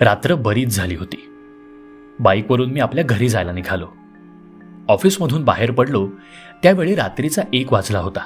रात्र 0.00 0.34
बरीच 0.34 0.76
झाली 0.76 0.94
होती. 0.94 1.28
बाईकवरून 2.20 2.70
मी 2.70 2.80
आपल्या 2.80 3.04
घरी 3.04 3.28
जायला 3.28 3.52
निघालो. 3.52 3.86
ऑफिसमधून 4.88 5.44
बाहेर 5.44 5.70
पडलो 5.70 6.10
त्यावेळी 6.62 6.94
रात्रीचा 6.94 7.42
एक 7.52 7.72
वाजला 7.72 7.98
होता. 7.98 8.20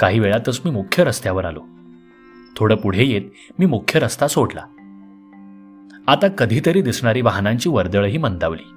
काही 0.00 0.18
वेळातच 0.18 0.60
मी 0.64 0.70
मुख्य 0.70 1.04
रस्त्यावर 1.04 1.44
आलो. 1.44 1.64
थोडं 2.56 2.76
पुढे 2.76 3.04
येत 3.04 3.22
मी 3.58 3.66
मुख्य 3.66 4.00
रस्ता 4.00 4.28
सोडला. 4.28 4.60
आता 6.06 6.28
कधीतरी 6.28 6.82
दिसणारी 6.82 7.20
वाहनांची 7.20 7.68
वर्दळही 7.68 8.18
मंदावली. 8.18 8.68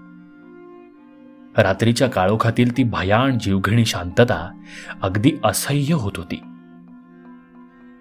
रात्रीच्या 1.63 2.09
काळोखातील 2.09 2.77
ती 2.77 2.83
भयाण 2.83 3.37
जीवघेणी 3.39 3.85
शांतता 3.85 4.61
अगदी 5.01 5.31
असह्य 5.43 5.93
होत 5.93 6.11
होती. 6.17 6.41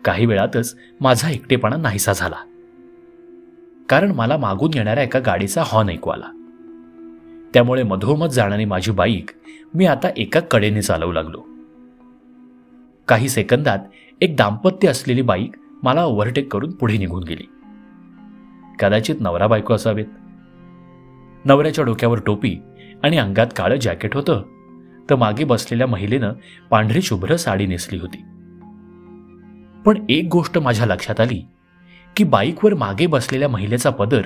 काही 0.04 0.26
वेळातच 0.26 0.78
माझा 1.00 1.30
एकटेपणा 1.30 1.76
नाहीसा 1.76 2.12
झाला. 2.12 2.36
कारण 3.88 4.12
मला 4.12 4.36
मागून 4.36 4.70
येणाऱ्या 4.74 5.04
एका 5.04 5.18
गाडीचा 5.18 5.62
हॉर्न 5.66 5.88
ऐकू 5.88 6.10
आला. 6.10 6.32
त्यामुळे 7.54 7.82
मधोमध 7.82 8.28
जाणारी 8.28 8.64
माझी 8.64 8.90
बाईक 8.90 9.30
मी 9.74 9.86
आता 9.86 10.08
एका 10.16 10.40
कडेने 10.40 10.82
चालवू 10.82 11.12
लागलो. 11.12 11.44
काही 13.08 13.28
सेकंदात 13.28 13.78
एक 14.20 14.36
दाम्पत्य 14.36 14.88
असलेली 14.88 15.22
बाईक 15.22 15.52
मला 15.82 16.04
ओव्हरटेक 16.04 16.52
करून 16.52 16.70
पुढे 16.70 16.96
निघून 16.96 17.22
गेली. 17.22 17.48
कदाचित 18.78 19.16
नवरा 19.20 19.46
बायको 19.46 19.74
असावेत. 19.74 20.06
नवऱ्याच्या 21.44 21.84
डोक्यावर 21.84 22.20
टोपी 22.26 22.56
आणि 23.02 23.18
अंगात 23.18 23.46
काळं 23.56 23.76
जॅकेट 23.76 24.14
होतं 24.14 24.42
तर 25.10 25.14
मागे 25.14 25.44
बसलेल्या 25.44 25.86
महिलेनं 25.86 26.32
पांढरी 26.70 27.02
शुभ्र 27.02 27.36
साडी 27.36 27.66
नेसली 27.66 27.98
होती. 27.98 28.18
पण 29.86 30.06
एक 30.08 30.28
गोष्ट 30.32 30.58
माझ्या 30.58 30.86
लक्षात 30.86 31.20
आली 31.20 31.46
की 32.16 32.24
बाईकवर 32.24 32.74
मागे 32.74 33.06
बसलेल्या 33.06 33.48
महिलेचा 33.48 33.90
पदर 33.90 34.22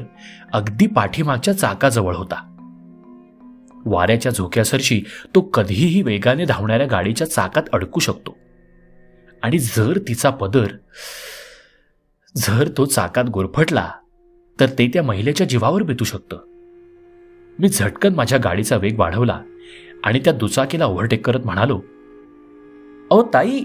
अगदी 0.52 0.86
पाठीमागच्या 0.86 1.54
चाकाजवळ 1.54 2.14
होता. 2.14 2.46
वाऱ्याच्या 3.86 4.32
झोक्यासरशी 4.32 5.02
तो 5.34 5.40
कधीही 5.40 6.02
वेगाने 6.02 6.44
धावणाऱ्या 6.44 6.86
गाडीच्या 6.86 7.30
चाकात 7.30 7.62
अडकू 7.72 8.00
शकतो. 8.00 8.36
आणि 9.42 9.58
जर 9.58 9.98
तिचा 10.08 10.30
पदर 10.30 10.66
जर 12.36 12.68
तो 12.76 12.84
चाकात 12.84 13.24
गुरफटला 13.24 13.90
तर 14.60 14.66
ते 14.66 14.90
त्या 14.92 15.02
महिलेच्या 15.02 15.46
जीवावर 15.46 15.82
बेतू 15.82 16.04
शकतं. 16.04 16.36
मी 17.58 17.68
झटकन 17.68 18.14
माझ्या 18.14 18.38
गाडीचा 18.44 18.76
वेग 18.76 18.98
वाढवला 18.98 19.40
आणि 20.04 20.20
त्या 20.20 20.32
दुचाकीला 20.32 20.86
ओव्हरटेक 20.86 21.26
करत 21.26 21.40
म्हणालो 21.44 21.76
अहो 23.10 23.30
ताई 23.34 23.64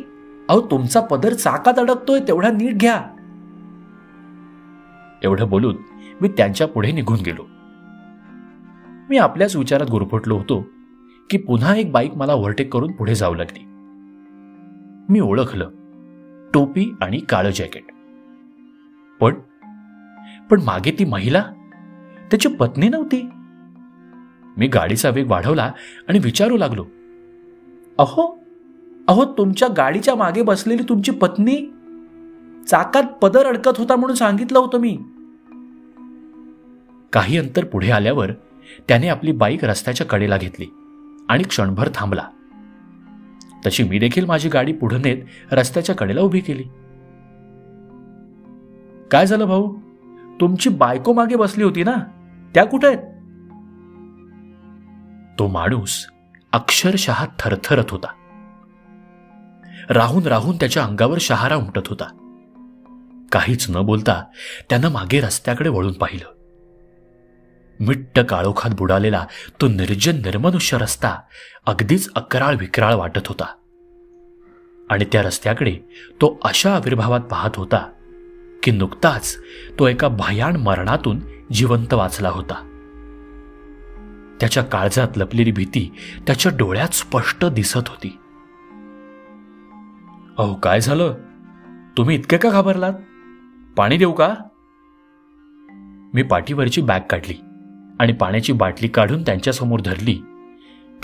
अहो 0.49 0.61
तुमचा 0.61 0.99
पदर 0.99 1.33
चाकात 1.33 1.79
अडकतोय 1.79 2.19
तेवढा 2.19 2.51
नीट 2.51 2.77
घ्या. 2.77 3.01
एवढं 5.23 5.49
बोलून 5.49 5.75
मी 6.21 6.27
त्यांच्या 6.27 6.67
पुढे 6.67 6.91
निघून 6.91 7.17
गेलो. 7.25 7.45
मी 9.09 9.17
आपल्याच 9.17 9.55
विचारात 9.55 9.87
गुरफटलो 9.91 10.37
होतो 10.37 10.65
की 11.29 11.37
पुन्हा 11.37 11.75
एक 11.75 11.91
बाईक 11.91 12.11
मला 12.15 12.33
ओव्हरटेक 12.33 12.73
करून 12.73 12.91
पुढे 12.91 13.15
जाऊ 13.15 13.33
लागली. 13.33 13.63
मी 15.09 15.19
ओळखलं 15.19 15.69
टोपी 16.53 16.95
आणि 17.01 17.19
काळं 17.19 17.49
जॅकेट. 17.49 17.83
पण 19.19 19.33
पण 20.49 20.61
मागे 20.61 20.91
ती 20.91 21.05
महिला? 21.05 21.41
त्याची 22.31 22.49
पत्नी 22.49 22.89
नव्हती? 22.89 23.29
मी 24.57 24.67
गाडीचा 24.67 25.09
वेग 25.09 25.31
वाढवला 25.31 25.71
आणि 26.07 26.19
विचारू 26.19 26.57
लागलो. 26.57 26.85
अहो 27.97 28.39
अहो 29.07 29.25
तुमच्या 29.37 29.67
गाडीच्या 29.77 30.15
मागे 30.15 30.41
बसलेली 30.41 30.83
तुमची 30.89 31.11
पत्नी 31.11 31.74
चाकात 32.67 33.03
पदर 33.03 33.45
अडकत 33.45 33.71
होता 33.77 33.95
म्हणून 33.95 34.15
सांगितलं 34.15 34.59
होतं 34.59 34.77
मी. 34.77 34.97
काही 37.13 37.37
अंतर 37.37 37.65
पुढे 37.65 37.91
आल्यावर 37.91 38.31
त्याने 38.87 39.07
आपली 39.07 39.31
बाईक 39.31 39.65
रस्त्याच्या 39.65 40.07
कडेला 40.07 40.37
घेतली 40.37 40.65
आणि 41.29 41.43
क्षणभर 41.43 41.89
थांबला. 41.93 42.27
तशी 43.65 43.83
मी 43.83 43.99
देखील 43.99 44.25
माझी 44.25 44.49
गाडी 44.49 44.73
पुढे 44.73 44.97
नेत 44.97 45.17
रस्त्याच्या 45.51 45.95
कडेला 45.95 46.21
उभी 46.21 46.39
केली. 46.39 46.63
काय 49.11 49.25
झालं 49.25 49.45
भाऊ? 49.45 49.75
तुमची 50.41 50.69
बायको 50.69 51.13
मागे 51.13 51.35
बसली 51.35 51.63
होती 51.63 51.83
ना? 51.83 51.95
त्या 52.53 52.65
कुठे 52.65 52.87
आहेत? 52.87 52.99
तो 55.39 55.47
माणूस 55.47 56.07
अक्षरशः 56.51 57.25
थरथरत 57.39 57.85
होता. 57.89 58.07
राहून 59.89 60.23
राहून 60.23 60.55
त्याच्या 60.55 60.83
अंगावर 60.83 61.17
शहारा 61.21 61.55
उमटत 61.55 61.87
होता. 61.87 62.24
काहीच 63.35 63.65
न 63.69 63.81
बोलता 63.81 64.23
त्यानं 64.69 64.91
मागे 64.91 65.21
रस्त्याकडे 65.21 65.69
वळून 65.69 65.93
पाहिलं. 65.93 66.35
मिट्ट 67.79 68.19
काळोखात 68.19 68.71
बुडालेला 68.77 69.25
तो 69.61 69.67
निर्जन 69.67 70.15
निर्मनुष्य 70.15 70.77
रस्ता 70.77 71.19
अगदीच 71.65 72.09
अकराळ 72.15 72.55
विक्राळ 72.55 72.93
वाटत 72.93 73.27
होता. 73.27 73.45
आणि 74.89 75.05
त्या 75.11 75.21
रस्त्याकडे 75.21 75.71
तो 76.11 76.39
अशा 76.43 76.75
आविर्भावात 76.75 77.19
पाहत 77.19 77.49
होता 77.55 77.91
की 78.63 78.71
नुकताच 78.71 79.37
तो 79.79 79.87
एका 79.87 80.07
भयाण 80.07 80.55
मरणातून 80.55 81.19
जिवंत 81.53 81.93
वाचला 81.93 82.29
होता. 82.29 82.71
त्याच्या 84.39 84.63
काळजात 84.63 85.17
लपलेली 85.17 85.51
भीती 85.51 85.91
त्याच्या 86.27 86.51
डोळ्यात 86.55 86.93
स्पष्ट 86.93 87.45
दिसत 87.45 87.87
होती. 87.87 88.17
अहो 90.37 90.53
काय 90.53 90.81
झालं? 90.81 91.13
तुम्ही 91.97 92.15
इतके 92.15 92.37
का 92.37 92.49
घाबरलात? 92.49 92.93
पाणी 93.77 93.97
देऊ 93.97 94.11
का? 94.11 94.35
मी 96.13 96.23
पाठीवरची 96.23 96.81
बॅग 96.81 96.99
काढली 97.09 97.33
आणि 97.99 98.13
पाण्याची 98.13 98.53
बाटली 98.53 98.87
काढून 98.87 99.21
त्यांच्यासमोर 99.21 99.79
धरली. 99.85 100.21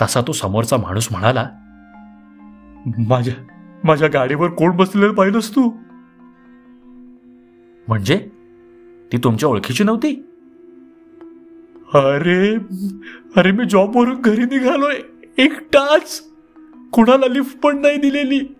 तसा 0.02 0.20
तो 0.20 0.32
समोरचा 0.32 0.76
माणूस 0.76 1.08
म्हणाला 1.10 1.48
माझ्या 3.08 3.34
माझ्या 3.84 4.08
गाडीवर 4.08 4.48
कोण 4.48 4.76
बसलेलं 4.76 5.12
पाहिलंस 5.12 5.54
तू? 5.54 5.70
म्हणजे? 7.88 8.28
ती 9.12 9.18
तुमच्या 9.24 9.48
ओळखीची 9.48 9.84
नव्हती? 9.84 10.26
अरे 11.94 12.56
अरे 13.36 13.52
मी 13.52 13.64
जॉबवरून 13.64 14.20
घरी 14.20 14.42
निघालोय. 14.42 14.94
एकटाच. 15.38 16.28
कुणाला 16.92 17.26
लिफ्ट 17.26 17.60
पण 17.60 17.80
नाही 17.80 17.96
दिलेली. 17.96 18.54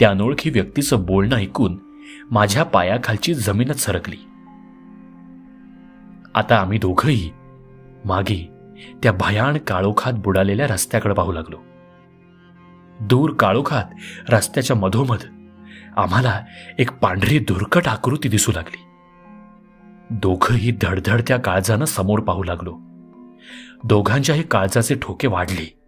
त्या 0.00 0.10
अनोळखी 0.10 0.50
व्यक्तीचं 0.50 1.04
बोलणं 1.04 1.36
ऐकून 1.36 1.78
माझ्या 2.30 2.62
पायाखालची 2.62 3.34
जमीनच 3.34 3.80
सरकली. 3.80 4.16
आता 6.34 6.56
आम्ही 6.56 6.78
दोघंही 6.78 7.30
मागे 8.04 8.50
त्या 9.02 9.12
भयान 9.12 9.58
काळोखात 9.58 10.12
बुडालेल्या 10.12 10.66
रस्त्याकडे 10.66 11.14
पाहू 11.14 11.32
लागलो. 11.32 11.56
दूर 13.00 13.32
काळोखात 13.32 13.84
रस्त्याच्या 14.28 14.76
मधोमध 14.76 15.18
आम्हाला 15.96 16.40
एक 16.78 16.92
पांढरी 16.92 17.38
दुर्कट 17.38 17.88
आकृती 17.88 18.28
दिसू 18.28 18.52
लागली. 18.52 18.80
दोघंही 20.10 20.70
धडधडत्या 20.82 21.36
काळजानं 21.36 21.84
समोर 21.84 22.18
पाहू 22.20 22.42
लागलो. 22.42 22.78
दोघांच्याही 23.84 24.42
काळजाचे 24.42 24.94
ठोके 24.94 25.28
वाढले. 25.28 25.79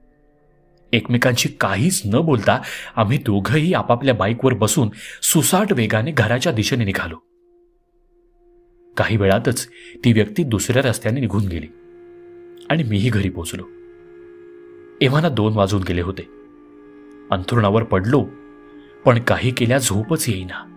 एकमेकांशी 0.93 1.49
काहीच 1.49 2.03
न 2.05 2.21
बोलता 2.21 2.61
आम्ही 2.97 3.19
दोघंही 3.19 3.75
आपापल्या 3.75 4.15
बाईकवर 4.15 4.55
बसून 4.55 4.91
सुसाट 5.23 5.73
वेगाने 5.73 6.11
घराच्या 6.11 6.53
दिशेने 6.53 6.85
निघालो. 6.85 7.17
काही 8.97 9.17
वेळातच 9.17 9.69
ती 10.05 10.13
व्यक्ती 10.13 10.43
दुसऱ्या 10.43 10.83
रस्त्याने 10.83 11.21
निघून 11.21 11.47
गेली 11.47 11.67
आणि 12.71 12.83
मीही 12.83 13.11
घरी 13.11 13.29
पोचलो 13.29 13.65
एव्हाना 15.01 15.29
दोन 15.29 15.53
वाजून 15.55 15.83
गेले 15.83 16.01
होते. 16.01 16.29
अंथरुणावर 17.31 17.83
पडलो 17.83 18.27
पण 19.05 19.19
काही 19.19 19.51
केल्या 19.51 19.79
झोपच 19.79 20.29
येईना. 20.29 20.69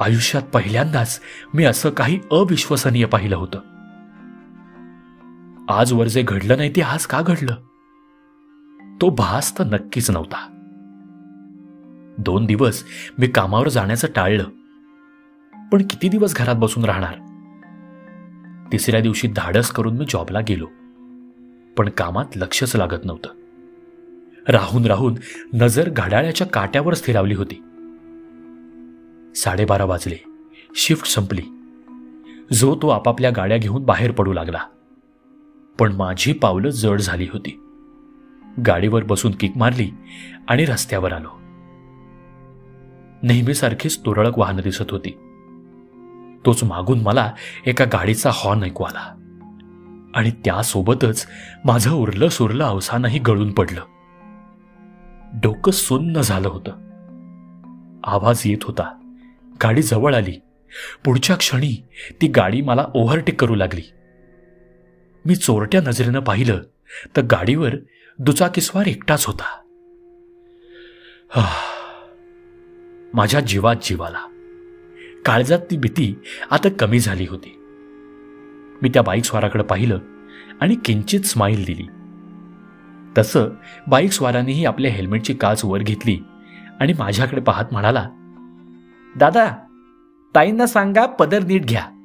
आयुष्यात 0.00 0.42
पहिल्यांदाच 0.42 1.20
मी 1.54 1.64
असं 1.64 1.90
काही 1.90 2.20
अविश्वसनीय 2.30 3.04
पाहिलं 3.04 3.36
होतं. 3.36 3.58
आजवर 5.68 6.08
जे 6.08 6.22
घडलं 6.22 6.56
नाही 6.56 6.70
ते 6.76 6.80
आज 6.80 7.06
का 7.06 7.22
घडलं? 7.22 7.54
तो 9.00 9.10
भास 9.10 9.58
तर 9.58 9.64
नक्कीच 9.64 10.10
नव्हता. 10.10 10.48
दोन 12.18 12.46
दिवस 12.46 12.84
मी 13.18 13.26
कामावर 13.26 13.68
जाण्याचं 13.68 14.08
टाळलं. 14.14 14.44
पण 15.72 15.82
किती 15.82 16.08
दिवस 16.08 16.36
घरात 16.36 16.54
बसून 16.54 16.84
राहणार? 16.84 17.14
तिसऱ्या 18.72 19.00
दिवशी 19.00 19.28
धाडस 19.28 19.70
करून 19.70 19.96
मी 19.96 20.04
जॉबला 20.08 20.40
गेलो. 20.40 20.66
पण 21.76 21.88
कामात 21.88 22.36
लक्षच 22.36 22.76
लागत 22.76 23.04
नव्हतं. 23.04 23.28
राहून 24.48 24.84
राहून 24.84 25.14
नजर 25.54 25.90
घड्याळ्याच्या 25.90 26.46
काट्यावर 26.46 26.94
स्थिरावली 26.94 27.34
होती. 27.34 27.54
साडेबारा 29.34 29.84
वाजले. 29.84 30.24
शिफ्ट 30.74 31.06
संपली. 31.06 31.42
जो 32.52 32.78
तो 32.82 32.88
आपापल्या 32.88 33.30
गाड्या 33.30 33.58
घेऊन 33.58 33.84
बाहेर 33.84 34.10
पडू 34.10 34.32
लागला. 34.32 34.60
पण 35.78 35.92
माझी 35.92 36.32
पावलं 36.32 36.68
जड 36.68 37.00
झाली 37.00 37.28
होती. 37.32 37.62
गाडीवर 38.66 39.04
बसून 39.04 39.32
किक 39.32 39.56
मारली 39.56 39.90
आणि 40.48 40.64
रस्त्यावर 40.64 41.12
आलो. 41.12 41.28
नेहमीसारखीच 43.22 43.98
तुरळक 43.98 44.38
वाहनं 44.38 44.62
दिसत 44.62 44.90
होती. 44.90 45.10
तोच 46.46 46.64
मागून 46.64 47.00
मला 47.00 47.32
एका 47.66 47.84
गाडीचा 47.84 48.30
हॉर्न 48.32 48.62
ऐकू 48.62 48.84
आला. 48.84 49.12
आणि 50.14 50.30
त्यासोबतच 50.30 51.26
माझं 51.64 51.90
उरलं 51.90 52.28
सुरलं 52.28 52.64
अवसानही 52.64 53.18
गळून 53.18 53.52
पडलं. 53.52 53.80
डोकं 55.42 55.72
सुन्न 55.72 56.20
झालं 56.20 56.48
होतं. 56.48 56.70
आवाज 58.04 58.42
येत 58.44 58.58
होता. 58.62 59.12
गाडी 59.62 59.82
जवळ 59.82 60.14
आली. 60.14 60.40
पुढच्या 61.04 61.36
क्षणी 61.36 61.84
ती 62.22 62.28
गाडी 62.28 62.60
मला 62.60 62.86
ओव्हरटेक 62.94 63.40
करू 63.40 63.54
लागली. 63.54 63.82
मी 65.24 65.36
चोरट्या 65.36 65.80
नजरेनं 65.80 66.20
पाहिलं 66.20 66.62
तर 67.16 67.22
गाडीवर 67.22 67.74
दुचाकीस्वार 68.18 68.86
एकटाच 68.86 69.26
होता. 69.26 69.62
माझ्या 73.14 73.40
जीवात 73.40 73.76
जीवाला. 73.82 74.18
काळजात 75.24 75.58
ती 75.70 75.76
भीती 75.76 76.18
आता 76.50 76.68
कमी 76.68 77.00
झाली 77.00 77.26
होती. 77.26 77.56
मी 78.82 78.88
त्या 78.88 79.02
बाईक 79.02 79.24
स्वाराकडे 79.24 79.62
पाहिलं 79.62 79.98
आणि 80.60 80.76
किंचित 80.84 81.20
स्माईल 81.20 81.64
दिली. 81.64 81.86
तसं 83.18 83.48
बाईक 83.88 84.12
स्वारानेही 84.12 84.64
आपल्या 84.64 84.90
हेल्मेटची 84.90 85.34
काच 85.34 85.64
वर 85.64 85.78
घेतली 85.78 86.18
आणि 86.80 86.92
माझ्याकडे 86.98 87.40
पाहत 87.40 87.64
म्हणाला 87.72 88.08
दादा 89.16 89.56
ताईंना 90.34 90.66
सांगा 90.66 91.06
पदर 91.06 91.42
नीट 91.42 91.66
घ्या. 91.66 91.95